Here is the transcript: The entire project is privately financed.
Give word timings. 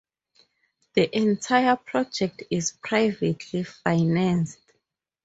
The 0.95 1.15
entire 1.15 1.75
project 1.75 2.41
is 2.49 2.71
privately 2.71 3.61
financed. 3.65 4.57